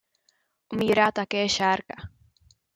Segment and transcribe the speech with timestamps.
[0.73, 2.11] Umírá také Šárka.